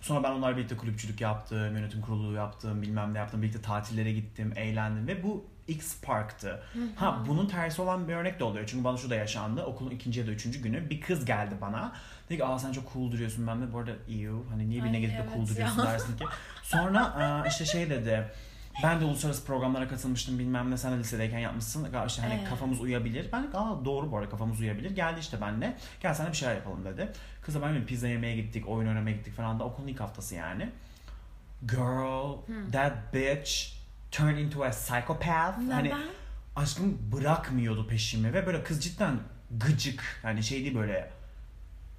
[0.00, 3.42] Sonra ben onlarla birlikte kulüpçülük yaptım, yönetim kurulu yaptım, bilmem ne yaptım.
[3.42, 6.62] Birlikte tatillere gittim, eğlendim ve bu ilk sparktı.
[6.96, 8.66] Ha bunun tersi olan bir örnek de oluyor.
[8.66, 9.64] Çünkü bana şu da yaşandı.
[9.64, 11.92] Okulun ikinci ya da üçüncü günü bir kız geldi bana.
[12.28, 13.46] Dedi ki aa sen çok cool duruyorsun.
[13.46, 14.32] Ben de bu arada ew.
[14.50, 16.24] Hani niye birine gidip de evet cool duruyorsun dersin ki.
[16.62, 18.28] Sonra işte şey dedi.
[18.82, 21.88] Ben de uluslararası programlara katılmıştım bilmem ne sen de lisedeyken yapmışsın.
[22.06, 22.44] İşte hani Ee?
[22.44, 23.28] kafamız uyabilir.
[23.32, 24.90] Ben de aa doğru bu arada kafamız uyabilir.
[24.90, 25.76] Geldi işte benle.
[26.00, 27.12] Gel sana bir şeyler yapalım dedi.
[27.42, 30.70] Kızla ben pizza yemeye gittik, oyun oynamaya gittik falan da okulun ilk haftası yani.
[31.66, 32.36] Girl,
[32.72, 33.52] that bitch
[34.10, 35.58] turned into a psychopath.
[35.58, 35.70] Neden?
[35.70, 35.92] Hani
[36.56, 39.18] aşkım bırakmıyordu peşimi ve böyle kız cidden
[39.50, 40.20] gıcık.
[40.24, 41.10] Yani şey değil böyle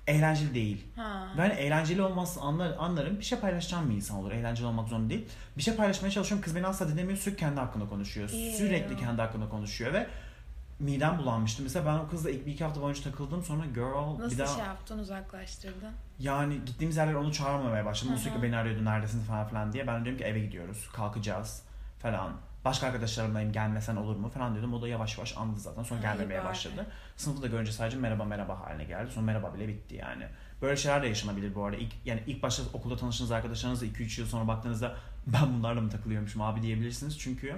[0.10, 0.86] eğlenceli değil.
[0.96, 1.28] Ha.
[1.38, 3.20] Ben eğlenceli olması anlar, anlarım.
[3.20, 4.32] Bir şey paylaşacağım bir insan olur.
[4.32, 5.26] Eğlenceli olmak zorunda değil.
[5.58, 6.44] Bir şey paylaşmaya çalışıyorum.
[6.44, 7.18] Kız beni asla dinlemiyor.
[7.18, 8.30] Sürekli kendi hakkında konuşuyor.
[8.30, 8.52] Ew.
[8.58, 10.08] Sürekli kendi hakkında konuşuyor ve
[10.80, 11.64] midem bulanmıştı.
[11.64, 13.44] Mesela ben o kızla ilk bir iki hafta boyunca takıldım.
[13.44, 15.92] Sonra girl Nasıl bir daha şey yaptın uzaklaştırdın?
[16.20, 18.12] yani gittiğimiz yerler onu çağırmamaya başladı.
[18.12, 18.20] Hı hı.
[18.20, 19.88] Sürekli beni arıyordu neredesin falan filan diye.
[19.88, 20.90] Ben diyorum ki eve gidiyoruz.
[20.94, 21.64] Kalkacağız
[22.00, 22.32] falan.
[22.70, 24.74] Başka arkadaşlarımlayım gelmesen olur mu falan diyordum.
[24.74, 25.84] O da yavaş yavaş anladı zaten.
[25.84, 26.88] Sonra gelmemeye başladı.
[27.18, 29.12] Sınıfı da görünce sadece merhaba merhaba haline geldi.
[29.12, 30.24] Sonra merhaba bile bitti yani.
[30.62, 31.78] Böyle şeyler de yaşanabilir bu arada.
[31.78, 34.96] İlk, yani ilk başta okulda tanıştığınız arkadaşlarınızla 2-3 yıl sonra baktığınızda
[35.28, 37.20] ben bunlarla mı takılıyormuşum abi diyebilirsiniz.
[37.20, 37.56] Çünkü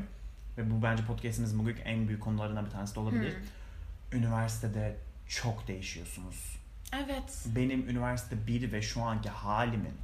[0.57, 3.33] ve bu bence podcastimizin bugün en büyük konularından bir tanesi de olabilir.
[3.33, 4.19] Hmm.
[4.19, 4.95] Üniversitede
[5.27, 6.57] çok değişiyorsunuz
[6.93, 7.45] Evet.
[7.45, 9.97] benim üniversite 1 ve şu anki halimin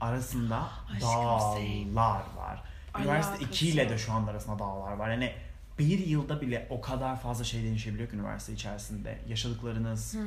[0.00, 1.10] arasında Aşkım,
[1.96, 2.62] dağlar var.
[3.02, 5.10] Üniversite Alakası 2 ile de şu an arasında dağlar var.
[5.10, 5.32] Yani
[5.78, 9.18] bir yılda bile o kadar fazla şey değişebiliyor ki üniversite içerisinde.
[9.28, 10.24] Yaşadıklarınız, Hı hı.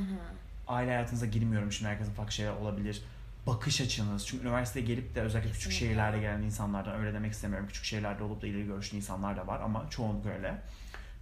[0.68, 3.02] aile hayatınıza girmiyorum şimdi herkesin farklı şeyler olabilir.
[3.48, 4.28] Bakış açınız.
[4.28, 5.88] Çünkü üniversiteye gelip de özellikle küçük Kesinlikle.
[5.88, 7.68] şehirlerde gelen insanlardan öyle demek istemiyorum.
[7.68, 10.62] Küçük şehirlerde olup da ileri görüşlü insanlar da var ama çoğunlukla öyle.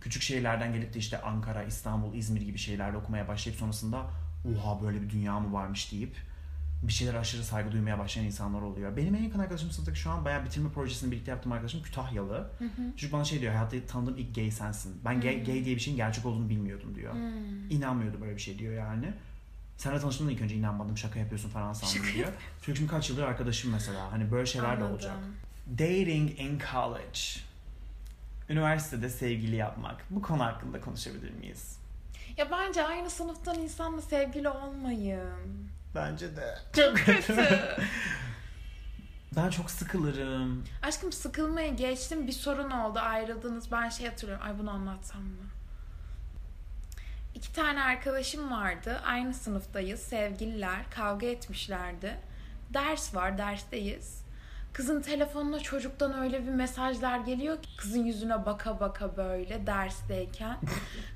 [0.01, 4.01] Küçük şehirlerden gelip de işte Ankara, İstanbul, İzmir gibi şehirlerde okumaya başlayıp sonrasında
[4.55, 6.15] oha böyle bir dünya mı varmış deyip
[6.83, 8.97] bir şeyler aşırı saygı duymaya başlayan insanlar oluyor.
[8.97, 12.33] Benim en yakın arkadaşım sınıftaki şu an bayağı bitirme projesini birlikte yaptığım arkadaşım Kütahyalı.
[12.59, 12.91] Hı hı.
[12.97, 15.01] Çocuk bana şey diyor hayatta tanıdığım ilk gay sensin.
[15.05, 15.43] Ben gay, Hmm.
[15.45, 17.13] gay diye bir şeyin gerçek olduğunu bilmiyordum diyor.
[17.13, 17.69] Hmm.
[17.69, 19.13] İnanmıyordu böyle bir şey diyor yani.
[19.77, 22.27] Seninle tanıştığımda ilk önce inanmadım şaka yapıyorsun falan sandım Şaka diyor.
[22.61, 24.11] Çocuk şimdi kaç yıldır arkadaşım mesela.
[24.11, 24.91] Hani böyle şeyler de Anladım.
[24.91, 25.13] olacak.
[25.71, 27.19] Dating in college.
[28.49, 30.03] Üniversitede sevgili yapmak.
[30.09, 31.77] Bu konu hakkında konuşabilir miyiz?
[32.37, 35.67] Ya bence aynı sınıftan insanla sevgili olmayın.
[35.97, 36.57] Bence de.
[36.75, 37.35] Çok kötü.
[39.35, 40.65] Ben çok sıkılırım.
[40.83, 45.45] Aşkım sıkılmaya geçtim bir sorun oldu ayrıldınız ben şey hatırlıyorum ay bunu anlatsam mı?
[47.35, 52.19] İki tane arkadaşım vardı aynı sınıftayız sevgililer kavga etmişlerdi.
[52.73, 54.21] Ders var dersteyiz.
[54.73, 60.57] Kızın telefonuna çocuktan öyle bir mesajlar geliyor ki kızın yüzüne baka baka böyle dersteyken.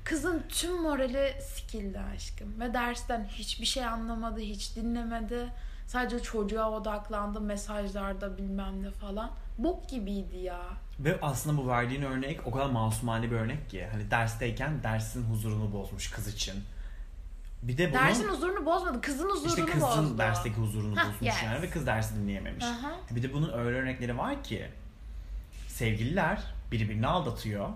[0.04, 5.48] Kızın tüm morali sikildi aşkım ve dersten hiçbir şey anlamadı hiç dinlemedi.
[5.86, 9.30] Sadece çocuğa odaklandı mesajlarda bilmem ne falan.
[9.58, 10.60] Bok gibiydi ya.
[11.00, 13.86] Ve aslında bu verdiğin örnek o kadar masumane bir örnek ki.
[13.92, 16.54] Hani dersteyken dersin huzurunu bozmuş kız için.
[17.62, 18.02] Bir de bunun...
[18.02, 19.00] Dersin huzurunu bozmadı.
[19.00, 20.18] Kızın huzurunu İşte kızın bozdu.
[20.18, 21.42] dersteki huzurunu Hah, bozmuş yes.
[21.44, 22.64] yani ve kız dersi dinleyememiş.
[22.64, 22.92] Aha.
[23.10, 24.68] Bir de bunun öyle örnekleri var ki
[25.68, 27.68] sevgililer birbirini aldatıyor.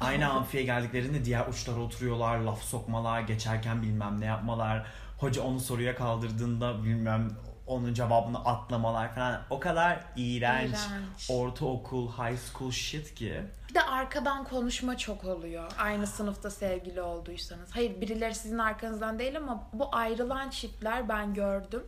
[0.00, 4.86] Aynı amfiye geldiklerinde diğer uçlara oturuyorlar, laf sokmalar, geçerken bilmem ne yapmalar.
[5.18, 7.28] Hoca onu soruya kaldırdığında bilmem
[7.68, 9.40] onun cevabını atlamalar falan.
[9.50, 11.30] O kadar iğrenç, İğrenç.
[11.30, 13.42] ortaokul, high school shit ki.
[13.68, 15.72] Bir de arkadan konuşma çok oluyor.
[15.78, 17.70] Aynı sınıfta sevgili olduysanız.
[17.74, 21.82] Hayır birileri sizin arkanızdan değil ama bu ayrılan çiftler ben gördüm.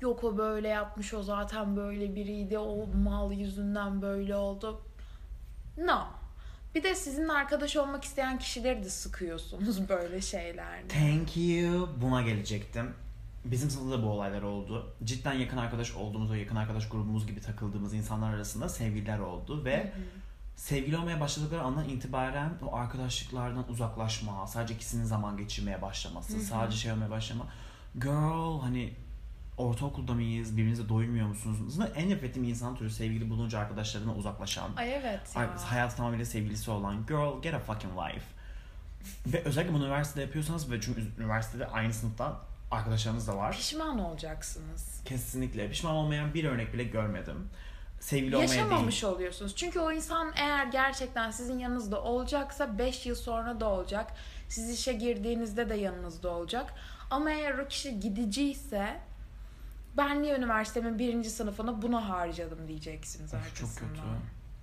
[0.00, 2.58] Yok o böyle yapmış o zaten böyle biriydi.
[2.58, 4.80] O mal yüzünden böyle oldu.
[5.78, 6.00] No.
[6.74, 10.88] Bir de sizin arkadaş olmak isteyen kişileri de sıkıyorsunuz böyle şeylerde.
[10.88, 11.88] Thank you.
[12.02, 12.94] Buna gelecektim.
[13.44, 14.94] Bizim sınıfta da bu olaylar oldu.
[15.04, 19.92] Cidden yakın arkadaş olduğumuz o yakın arkadaş grubumuz gibi takıldığımız insanlar arasında sevgililer oldu ve
[20.56, 26.42] sevgili olmaya başladıkları andan itibaren o arkadaşlıklardan uzaklaşma, sadece ikisinin zaman geçirmeye başlaması, Hı hı.
[26.42, 27.46] sadece şey olmaya başlama.
[27.94, 28.92] Girl hani
[29.56, 31.74] ortaokulda mıyız, birbirinize doymuyor musunuz?
[31.74, 34.70] Zaten en nefret ettiğim insan türü sevgili bulunca arkadaşlarına uzaklaşan.
[34.76, 35.40] Ay evet ya.
[35.40, 38.24] Ay, hayatı tamamıyla sevgilisi olan girl get a fucking life.
[39.26, 42.38] Ve özellikle bunu üniversitede yapıyorsanız ve çünkü üniversitede aynı sınıftan
[42.70, 43.52] arkadaşlarınız da var.
[43.56, 45.02] Pişman olacaksınız.
[45.04, 47.48] Kesinlikle pişman olmayan bir örnek bile görmedim.
[48.00, 49.12] Sevgili Yaşamamış değil.
[49.14, 49.56] oluyorsunuz.
[49.56, 54.12] Çünkü o insan eğer gerçekten sizin yanınızda olacaksa 5 yıl sonra da olacak.
[54.48, 56.74] Siz işe girdiğinizde de yanınızda olacak.
[57.10, 59.00] Ama eğer o kişi gidiciyse
[59.96, 64.00] ben niye üniversitemin birinci sınıfını buna harcadım diyeceksiniz Of, çok kötü.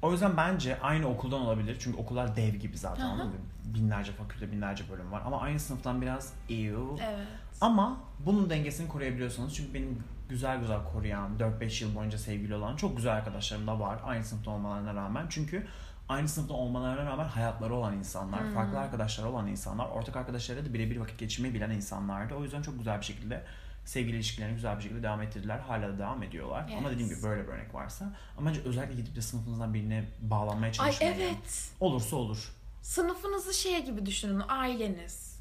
[0.01, 1.77] O yüzden bence aynı okuldan olabilir.
[1.79, 3.33] Çünkü okullar dev gibi zaten mı?
[3.65, 5.21] Binlerce fakülte, binlerce bölüm var.
[5.25, 6.75] Ama aynı sınıftan biraz ew.
[7.03, 7.27] Evet.
[7.61, 12.97] Ama bunun dengesini koruyabiliyorsanız çünkü benim güzel güzel koruyan 4-5 yıl boyunca sevgili olan çok
[12.97, 15.25] güzel arkadaşlarım da var aynı sınıfta olmalarına rağmen.
[15.29, 15.67] Çünkü
[16.09, 18.53] aynı sınıfta olmalarına rağmen hayatları olan insanlar, Hmm.
[18.53, 22.35] farklı arkadaşlar olan insanlar, ortak arkadaşlarıyla da birebir vakit geçirmeyi bilen insanlardı.
[22.35, 23.43] O yüzden çok güzel bir şekilde
[23.85, 25.59] sevgili ilişkilerini güzel bir şekilde devam ettirdiler.
[25.59, 26.61] Hala da devam ediyorlar.
[26.77, 26.91] Ama Yes.
[26.91, 28.15] dediğim gibi böyle bir örnek varsa.
[28.37, 31.13] Ama bence özellikle gidip de sınıfınızdan birine bağlanmaya Ay çalışmayın.
[31.13, 31.71] evet.
[31.79, 32.51] Olursa olur.
[32.81, 34.41] Sınıfınızı şey gibi düşünün.
[34.49, 35.37] Aileniz.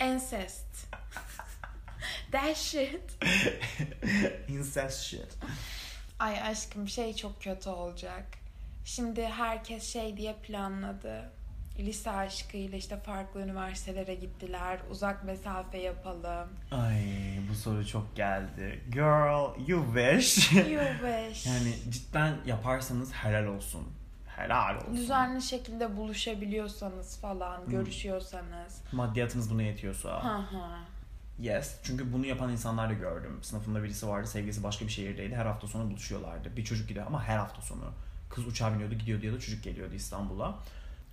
[0.00, 0.86] Incest.
[2.32, 3.18] That shit.
[4.48, 5.36] Incest shit.
[6.18, 8.26] Ay aşkım şey çok kötü olacak.
[8.84, 11.30] Şimdi herkes şey diye planladı.
[11.78, 14.78] Lise aşkıyla işte farklı üniversitelere gittiler.
[14.90, 16.48] Uzak mesafe yapalım.
[16.70, 17.04] Ay
[17.50, 18.80] bu soru çok geldi.
[18.92, 20.52] Girl, you wish.
[20.52, 21.46] You wish.
[21.50, 23.88] Yani cidden yaparsanız helal olsun.
[24.26, 24.96] Helal olsun.
[24.96, 28.82] Düzenli şekilde buluşabiliyorsanız falan, görüşüyorsanız.
[28.92, 30.24] Maddiyatınız buna yetiyorsa.
[30.24, 30.62] Hı hı.
[31.40, 31.76] Yes.
[31.82, 33.38] Çünkü bunu yapan insanlar da gördüm.
[33.42, 34.26] Sınıfımda birisi vardı.
[34.26, 35.34] Sevgilisi başka bir şehirdeydi.
[35.34, 36.56] Her hafta sonu buluşuyorlardı.
[36.56, 37.84] Bir çocuk gidiyor ama her hafta sonu.
[38.30, 40.58] Kız uçağa biniyordu gidiyordu ya da çocuk geliyordu İstanbul'a.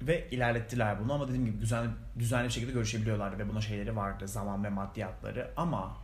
[0.02, 4.28] Ve ilerlettiler bunu ama dediğim gibi düzenli, düzenli bir şekilde görüşebiliyorlardı ve buna şeyleri vardı.
[4.28, 5.52] Zaman ve maddiyatları.
[5.58, 5.98] Ama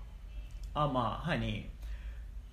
[0.76, 1.66] ama hani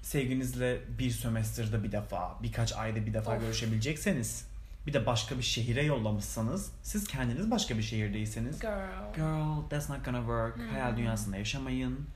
[0.02, 3.40] sevginizle bir sömestrde bir defa, birkaç ayda bir defa Of.
[3.40, 4.49] görüşebilecekseniz
[4.86, 9.14] bir de başka bir şehire yollamışsanız siz kendiniz başka bir şehirdeyseniz Girl.
[9.16, 10.56] Girl, that's not gonna work.
[10.56, 10.68] Hmm.
[10.68, 12.06] Hayal dünyasında yaşamayın.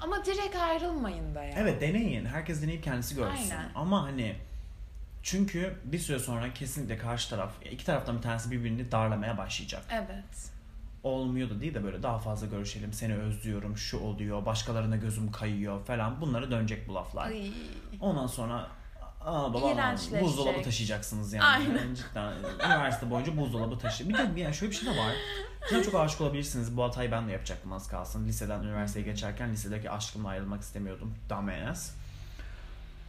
[0.00, 1.54] Ama direkt ayrılmayın da ya.
[1.56, 2.24] Evet deneyin.
[2.24, 3.50] Herkes deneyip kendisi görsün.
[3.50, 3.70] Aynen.
[3.74, 4.36] Ama hani
[5.22, 9.82] Çünkü bir süre sonra kesinlikle karşı taraf, iki taraftan bir tanesi birbirini darlamaya başlayacak.
[9.92, 10.50] Evet.
[11.02, 15.84] Olmuyor da değil de böyle daha fazla görüşelim, seni özlüyorum, şu oluyor, başkalarına gözüm kayıyor
[15.84, 16.20] falan.
[16.20, 17.26] Bunlara dönecek bu laflar.
[17.26, 17.52] Ay.
[18.00, 18.68] Ondan sonra
[19.24, 20.22] Aa baba İğrençleşecek.
[20.22, 21.44] buzdolabı taşıyacaksınız yani.
[21.44, 21.76] Aynen.
[21.76, 22.32] Yani cidden
[22.66, 24.08] üniversite boyunca buzdolabı taşı.
[24.08, 25.12] Bir de yani şöyle bir şey de var.
[25.70, 26.76] Şuna çok aşık olabilirsiniz.
[26.76, 28.26] Bu hatayı ben de yapacaktım az kalsın.
[28.28, 31.14] Liseden üniversiteye geçerken lisedeki aşkımla ayrılmak istemiyordum.
[31.30, 31.90] Dumbass.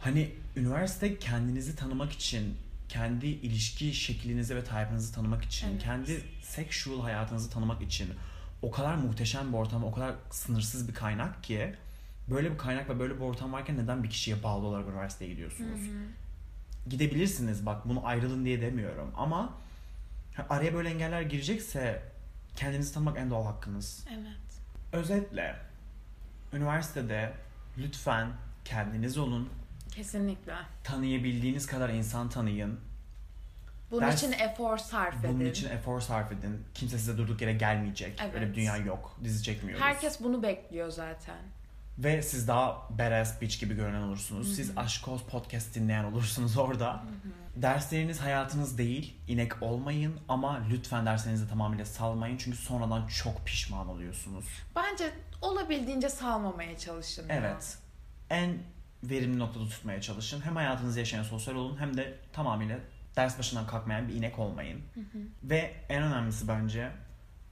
[0.00, 2.56] Hani üniversite kendinizi tanımak için,
[2.88, 5.82] kendi ilişki şeklinizi ve type'ınızı tanımak için, Evet.
[5.82, 8.10] kendi sexual hayatınızı tanımak için
[8.62, 11.74] o kadar muhteşem bir ortam, o kadar sınırsız bir kaynak ki
[12.28, 15.80] böyle bir kaynak ve böyle bir ortam varken neden bir kişiye bağlı olarak üniversiteye gidiyorsunuz?
[16.88, 19.54] Gidebilirsiniz bak bunu ayrılın diye demiyorum ama
[20.50, 22.02] araya böyle engeller girecekse
[22.56, 24.04] kendinizi tanımak en doğal hakkınız.
[24.14, 24.62] Evet.
[24.92, 25.56] Özetle
[26.52, 27.32] üniversitede
[27.78, 28.28] lütfen
[28.64, 29.48] kendiniz olun.
[29.94, 30.54] Kesinlikle.
[30.84, 32.80] Tanıyabildiğiniz kadar insan tanıyın.
[33.90, 35.34] Bunun Ders- için efor sarf edin.
[35.34, 36.62] Bunun için efor sarf edin.
[36.74, 38.20] Kimse size durduk yere gelmeyecek.
[38.22, 38.34] Evet.
[38.34, 39.18] Öyle bir dünya yok.
[39.24, 39.82] Dizi çekmiyoruz.
[39.84, 41.38] Herkes bunu bekliyor zaten.
[41.98, 44.56] Ve siz daha badass bitch gibi görünen olursunuz.
[44.56, 47.04] Siz Aşk Oz podcast dinleyen olursunuz orada.
[47.56, 49.16] Dersleriniz hayatınız değil.
[49.28, 52.36] inek olmayın ama lütfen derslerinizi tamamıyla salmayın.
[52.36, 54.44] Çünkü sonradan çok pişman oluyorsunuz.
[54.76, 55.10] Bence
[55.42, 57.28] olabildiğince salmamaya çalışın.
[57.28, 57.34] ya.
[57.36, 57.78] Evet.
[58.30, 58.58] En
[59.02, 60.40] verimli noktada tutmaya çalışın.
[60.40, 62.78] Hem hayatınızı yaşayan sosyal olun hem de tamamıyla
[63.16, 64.80] ders başından kalkmayan bir inek olmayın.
[65.42, 66.90] Ve en önemlisi bence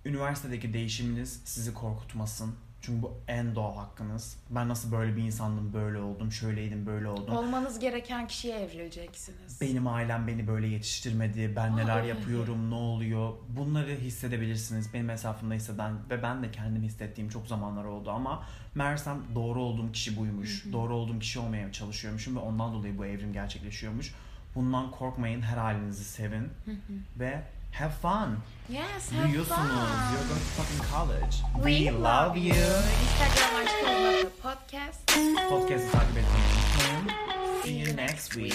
[0.05, 2.55] üniversitedeki değişiminiz sizi korkutmasın.
[2.82, 4.36] Çünkü bu en doğal hakkınız.
[4.50, 7.36] Ben nasıl böyle bir insandım, böyle oldum, şöyleydim, böyle oldum.
[7.36, 9.60] Olmanız gereken kişiye evrileceksiniz.
[9.60, 11.52] Benim ailem beni böyle yetiştirmedi.
[11.56, 12.08] Ben neler Ay.
[12.08, 13.32] yapıyorum, ne oluyor?
[13.48, 14.94] Bunları hissedebilirsiniz.
[14.94, 19.92] Benim etrafımda hisseden ve ben de kendim hissettiğim çok zamanlar oldu ama meğersem doğru olduğum
[19.92, 20.64] kişi buymuş.
[20.72, 24.14] Doğru olduğum kişi olmaya çalışıyormuşum ve ondan dolayı bu evrim gerçekleşiyormuş.
[24.54, 26.48] Bundan korkmayın, her halinizi sevin
[27.18, 27.42] ve
[27.72, 28.36] have fun.
[28.72, 29.58] Yes, have Büyüyorsunuz.
[29.58, 30.12] fun.
[30.12, 31.37] You're going to fucking college.
[31.64, 32.54] We love you.
[32.54, 35.12] Instagram aşkı podcast.
[35.48, 36.44] Podcast'ı takip etmeyi
[36.96, 37.18] unutmayın.
[37.64, 38.54] See you next week.